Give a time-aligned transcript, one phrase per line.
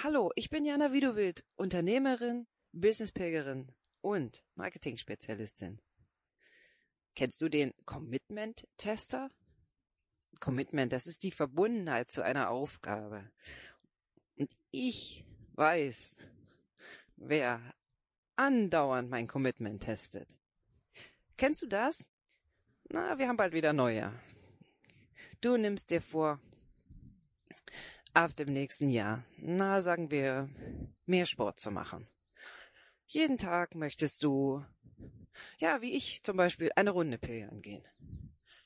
[0.00, 5.80] Hallo, ich bin Jana Widowild, Unternehmerin, Businesspilgerin und Marketing-Spezialistin.
[7.16, 9.28] Kennst du den Commitment-Tester?
[10.38, 13.28] Commitment, das ist die Verbundenheit zu einer Aufgabe.
[14.36, 15.24] Und ich
[15.54, 16.16] weiß,
[17.16, 17.60] wer
[18.36, 20.28] andauernd mein Commitment testet.
[21.36, 22.08] Kennst du das?
[22.88, 24.14] Na, wir haben bald wieder Neujahr.
[25.40, 26.40] Du nimmst dir vor,
[28.18, 30.48] ab dem nächsten Jahr, na sagen wir,
[31.06, 32.08] mehr Sport zu machen.
[33.06, 34.64] Jeden Tag möchtest du,
[35.58, 37.84] ja, wie ich zum Beispiel, eine Runde pilgern gehen.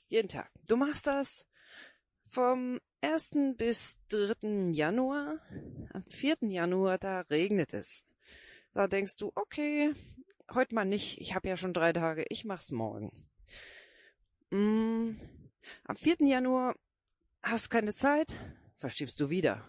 [0.08, 0.50] Jeden Tag.
[0.66, 1.44] Du machst das
[2.28, 3.56] vom 1.
[3.58, 4.70] bis 3.
[4.70, 5.38] Januar.
[5.92, 6.36] Am 4.
[6.48, 8.06] Januar, da regnet es.
[8.72, 9.92] Da denkst du, okay,
[10.54, 13.12] heute mal nicht, ich habe ja schon drei Tage, ich mach's morgen.
[14.48, 15.20] Mm,
[15.84, 16.16] am 4.
[16.20, 16.74] Januar
[17.42, 18.34] hast du keine Zeit,
[18.82, 19.64] verschiebst du wieder.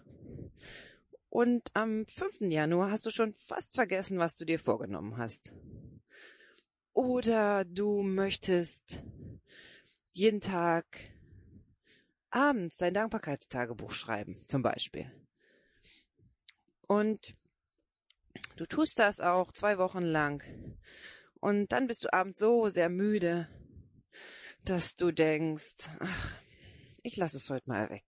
[1.28, 2.40] Und am 5.
[2.50, 5.52] Januar hast du schon fast vergessen, was du dir vorgenommen hast.
[6.92, 9.04] Oder du möchtest
[10.12, 10.84] jeden Tag
[12.30, 15.08] abends dein Dankbarkeitstagebuch schreiben, zum Beispiel.
[16.88, 17.36] Und
[18.56, 20.42] du tust das auch zwei Wochen lang.
[21.38, 23.48] Und dann bist du abends so sehr müde,
[24.64, 26.36] dass du denkst, ach,
[27.04, 28.04] ich lasse es heute mal weg.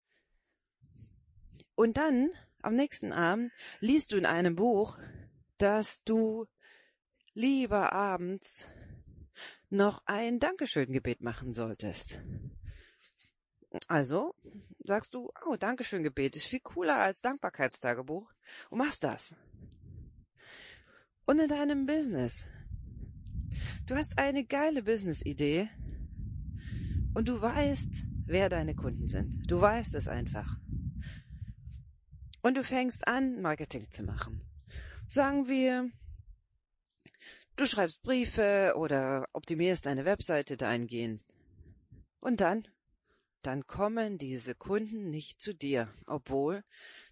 [1.74, 2.30] Und dann,
[2.62, 4.98] am nächsten Abend, liest du in einem Buch,
[5.58, 6.46] dass du
[7.34, 8.68] lieber abends
[9.70, 12.20] noch ein Dankeschön-Gebet machen solltest.
[13.88, 14.34] Also
[14.84, 18.30] sagst du, oh, Dankeschön-Gebet ist viel cooler als Dankbarkeitstagebuch
[18.70, 19.34] und machst das.
[21.26, 22.46] Und in deinem Business.
[23.86, 25.68] Du hast eine geile Business-Idee
[27.14, 27.90] und du weißt,
[28.26, 29.50] wer deine Kunden sind.
[29.50, 30.58] Du weißt es einfach.
[32.44, 34.42] Und du fängst an, Marketing zu machen.
[35.08, 35.90] Sagen wir,
[37.56, 41.24] du schreibst Briefe oder optimierst deine Webseite dahingehend.
[42.20, 42.68] Und dann,
[43.40, 46.62] dann kommen diese Kunden nicht zu dir, obwohl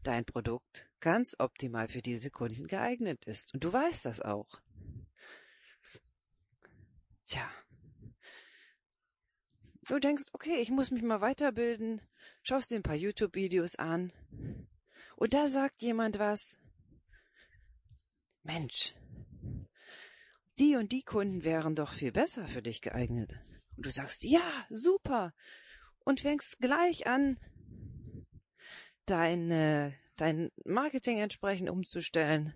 [0.02, 3.54] dein Produkt ganz optimal für diese Kunden geeignet ist.
[3.54, 4.60] Und du weißt das auch.
[7.24, 7.50] Tja.
[9.88, 12.02] Du denkst, okay, ich muss mich mal weiterbilden,
[12.42, 14.12] schaust dir ein paar YouTube-Videos an,
[15.22, 16.58] und da sagt jemand was.
[18.42, 18.92] Mensch,
[20.58, 23.38] die und die Kunden wären doch viel besser für dich geeignet.
[23.76, 25.32] Und du sagst, ja, super.
[26.00, 27.38] Und fängst gleich an,
[29.06, 32.52] dein, dein Marketing entsprechend umzustellen.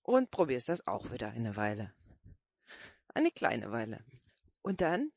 [0.00, 1.92] Und probierst das auch wieder eine Weile.
[3.08, 4.02] Eine kleine Weile.
[4.62, 5.12] Und dann,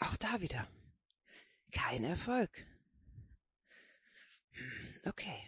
[0.00, 0.66] auch da wieder,
[1.70, 2.66] kein Erfolg.
[5.06, 5.38] Okay.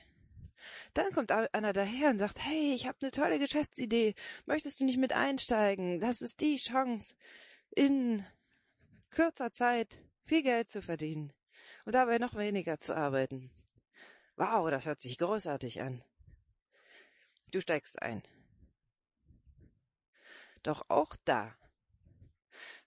[0.94, 4.14] Dann kommt einer daher und sagt, hey, ich habe eine tolle Geschäftsidee.
[4.46, 6.00] Möchtest du nicht mit einsteigen?
[6.00, 7.14] Das ist die Chance,
[7.70, 8.24] in
[9.10, 11.32] kürzer Zeit viel Geld zu verdienen
[11.84, 13.50] und dabei noch weniger zu arbeiten.
[14.36, 16.02] Wow, das hört sich großartig an.
[17.50, 18.22] Du steigst ein.
[20.62, 21.56] Doch auch da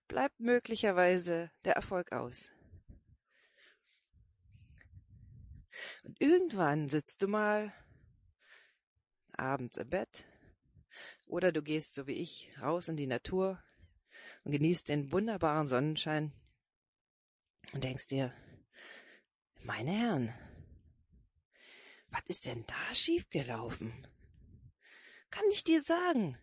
[0.08, 2.52] bleibt möglicherweise der Erfolg aus.
[6.04, 7.74] Und irgendwann sitzt du mal
[9.34, 10.26] abends im Bett
[11.28, 13.64] oder du gehst so wie ich raus in die Natur
[14.44, 16.34] und genießt den wunderbaren Sonnenschein
[17.74, 18.34] und denkst dir,
[19.64, 20.34] meine Herren,
[22.10, 23.94] was ist denn da schiefgelaufen?
[25.30, 26.38] Kann ich dir sagen.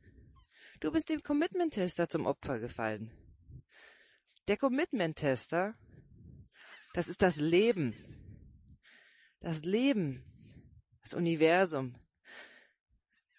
[0.80, 3.12] Du bist dem Commitment-Tester zum Opfer gefallen.
[4.46, 5.74] Der Commitment-Tester,
[6.94, 7.94] das ist das Leben,
[9.40, 10.22] das Leben,
[11.02, 11.94] das Universum,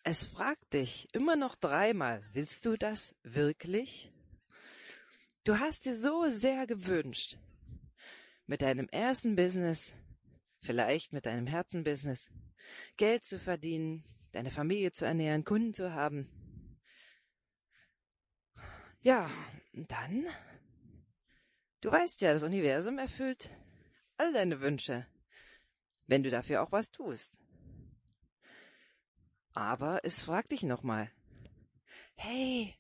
[0.03, 4.11] es fragt dich immer noch dreimal, willst du das wirklich?
[5.43, 7.37] Du hast dir so sehr gewünscht,
[8.45, 9.93] mit deinem ersten Business,
[10.61, 12.27] vielleicht mit deinem Herzenbusiness,
[12.97, 16.29] Geld zu verdienen, deine Familie zu ernähren, Kunden zu haben.
[19.01, 19.29] Ja,
[19.73, 20.25] dann,
[21.81, 23.49] du weißt ja, das Universum erfüllt
[24.17, 25.05] all deine Wünsche
[26.09, 27.39] wenn du dafür auch was tust.
[29.53, 31.11] Aber es fragt dich nochmal.
[32.15, 32.75] Hey,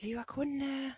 [0.00, 0.94] lieber Kunde,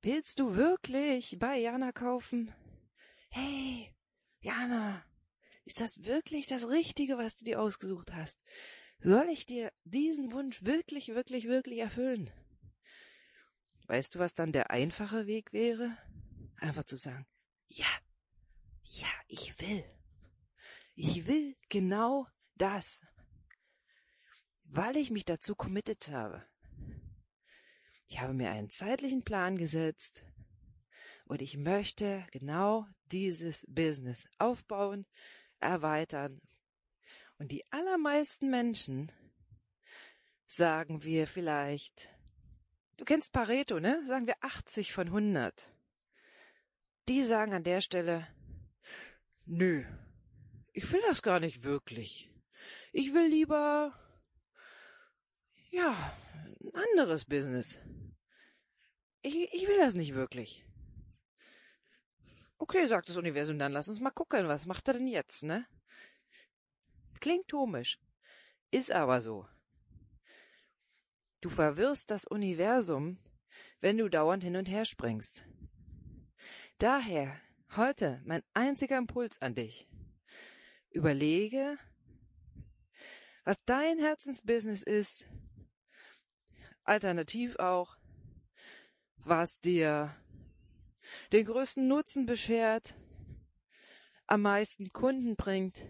[0.00, 2.52] willst du wirklich bei Jana kaufen?
[3.28, 3.94] Hey,
[4.40, 5.04] Jana,
[5.66, 8.40] ist das wirklich das Richtige, was du dir ausgesucht hast?
[9.00, 12.30] Soll ich dir diesen Wunsch wirklich, wirklich, wirklich erfüllen?
[13.88, 15.96] Weißt du, was dann der einfache Weg wäre?
[16.56, 17.26] Einfach zu sagen,
[17.68, 17.86] ja,
[18.90, 19.84] ja, ich will.
[20.94, 23.04] Ich will genau das,
[24.64, 26.46] weil ich mich dazu committed habe.
[28.08, 30.22] Ich habe mir einen zeitlichen Plan gesetzt
[31.26, 35.06] und ich möchte genau dieses Business aufbauen,
[35.58, 36.40] erweitern.
[37.38, 39.12] Und die allermeisten Menschen
[40.46, 42.14] sagen wir vielleicht,
[42.96, 44.02] du kennst Pareto, ne?
[44.06, 45.70] Sagen wir 80 von 100.
[47.08, 48.26] Die sagen an der Stelle,
[49.46, 49.84] nö,
[50.72, 52.30] ich will das gar nicht wirklich.
[52.92, 53.94] Ich will lieber,
[55.70, 56.16] ja,
[56.60, 57.78] ein anderes Business.
[59.22, 60.64] Ich, ich will das nicht wirklich.
[62.58, 65.66] Okay, sagt das Universum, dann lass uns mal gucken, was macht er denn jetzt, ne?
[67.20, 67.98] Klingt komisch,
[68.70, 69.46] ist aber so.
[71.40, 73.18] Du verwirrst das Universum,
[73.80, 75.44] wenn du dauernd hin und her springst.
[76.78, 77.40] Daher
[77.76, 79.88] heute mein einziger Impuls an dich.
[80.90, 81.78] Überlege,
[83.44, 85.26] was dein Herzensbusiness ist,
[86.84, 87.96] alternativ auch,
[89.18, 90.14] was dir
[91.32, 92.94] den größten Nutzen beschert,
[94.26, 95.80] am meisten Kunden bringt,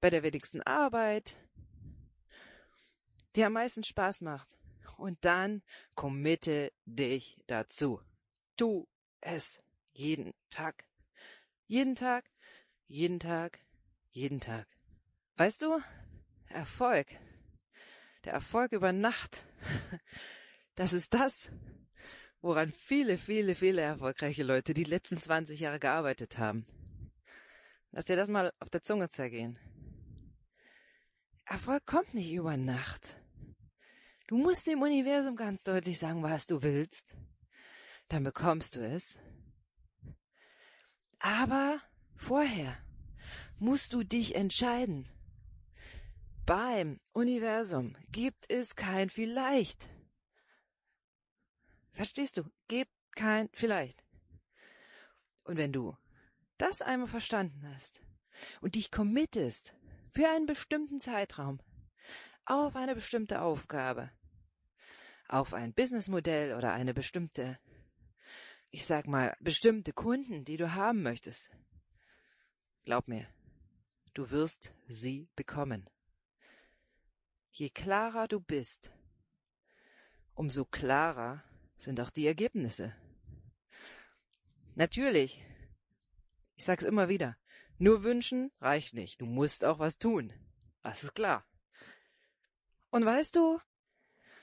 [0.00, 1.36] bei der wenigsten Arbeit,
[3.34, 4.58] dir am meisten Spaß macht.
[4.96, 5.62] Und dann
[5.94, 8.00] committe dich dazu.
[8.56, 8.86] Tu
[9.20, 9.60] es
[9.96, 10.84] jeden Tag.
[11.66, 12.24] Jeden Tag,
[12.86, 13.60] jeden Tag,
[14.10, 14.68] jeden Tag.
[15.36, 15.80] Weißt du,
[16.48, 17.08] Erfolg,
[18.24, 19.44] der Erfolg über Nacht,
[20.76, 21.50] das ist das,
[22.40, 26.64] woran viele, viele, viele erfolgreiche Leute die letzten 20 Jahre gearbeitet haben.
[27.90, 29.58] Lass dir das mal auf der Zunge zergehen.
[31.46, 33.20] Erfolg kommt nicht über Nacht.
[34.28, 37.16] Du musst dem Universum ganz deutlich sagen, was du willst.
[38.08, 39.18] Dann bekommst du es.
[41.18, 41.80] Aber
[42.14, 42.76] vorher
[43.58, 45.08] musst du dich entscheiden.
[46.44, 49.90] Beim Universum gibt es kein vielleicht.
[51.92, 52.44] Verstehst du?
[52.68, 54.04] Gibt kein vielleicht.
[55.44, 55.96] Und wenn du
[56.58, 58.00] das einmal verstanden hast
[58.60, 59.74] und dich committest
[60.14, 61.60] für einen bestimmten Zeitraum,
[62.44, 64.10] auf eine bestimmte Aufgabe,
[65.28, 67.58] auf ein Businessmodell oder eine bestimmte,
[68.76, 71.48] ich sag mal, bestimmte Kunden, die du haben möchtest.
[72.84, 73.26] Glaub mir,
[74.12, 75.88] du wirst sie bekommen.
[77.52, 78.92] Je klarer du bist,
[80.34, 81.42] umso klarer
[81.78, 82.94] sind auch die Ergebnisse.
[84.74, 85.42] Natürlich,
[86.56, 87.38] ich sag's immer wieder,
[87.78, 90.34] nur wünschen reicht nicht, du musst auch was tun.
[90.82, 91.46] Das ist klar.
[92.90, 93.58] Und weißt du,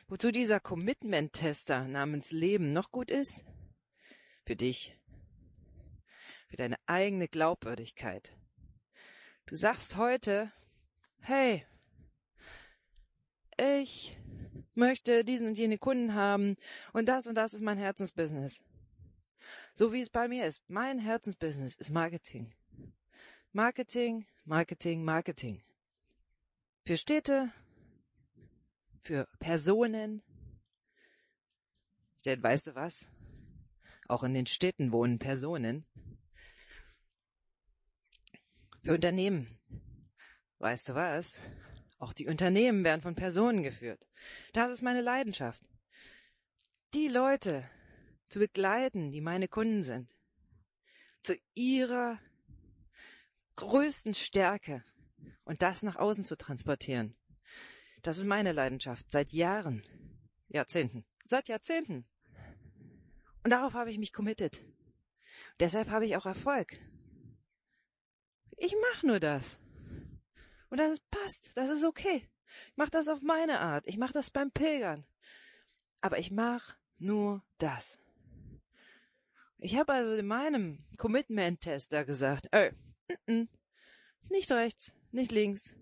[0.07, 3.45] wozu dieser Commitment-Tester namens Leben noch gut ist?
[4.45, 4.97] Für dich.
[6.49, 8.35] Für deine eigene Glaubwürdigkeit.
[9.45, 10.51] Du sagst heute,
[11.19, 11.65] hey,
[13.57, 14.17] ich
[14.75, 16.55] möchte diesen und jene Kunden haben
[16.91, 18.61] und das und das ist mein Herzensbusiness.
[19.73, 20.61] So wie es bei mir ist.
[20.67, 22.53] Mein Herzensbusiness ist Marketing.
[23.51, 25.63] Marketing, Marketing, Marketing.
[26.85, 27.51] Für Städte,
[29.03, 30.21] für Personen.
[32.25, 33.07] Denn weißt du was?
[34.07, 35.85] Auch in den Städten wohnen Personen.
[38.83, 39.59] Für Unternehmen.
[40.59, 41.35] Weißt du was?
[41.99, 44.07] Auch die Unternehmen werden von Personen geführt.
[44.51, 45.61] Das ist meine Leidenschaft.
[46.93, 47.63] Die Leute
[48.27, 50.13] zu begleiten, die meine Kunden sind.
[51.21, 52.19] Zu ihrer
[53.55, 54.83] größten Stärke
[55.45, 57.15] und das nach außen zu transportieren.
[58.01, 59.83] Das ist meine Leidenschaft seit Jahren,
[60.49, 62.05] Jahrzehnten, seit Jahrzehnten.
[63.43, 64.63] Und darauf habe ich mich committed.
[65.59, 66.79] Deshalb habe ich auch Erfolg.
[68.57, 69.59] Ich mache nur das.
[70.69, 72.29] Und das passt, das ist okay.
[72.71, 73.85] Ich mache das auf meine Art.
[73.87, 75.05] Ich mache das beim Pilgern.
[76.01, 77.99] Aber ich mache nur das.
[79.57, 82.71] Ich habe also in meinem Commitment-Tester gesagt, ey,
[83.27, 83.49] n -n,
[84.29, 85.73] nicht rechts, nicht links,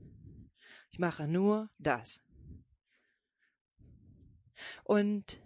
[0.92, 2.22] ich mache nur das.
[4.84, 5.40] Und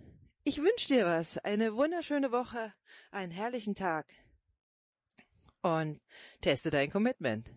[0.45, 1.39] ich wünsche dir was.
[1.39, 2.73] Eine wunderschöne Woche,
[3.11, 4.05] einen herrlichen Tag.
[5.61, 5.99] Und
[6.41, 7.51] teste dein Commitment.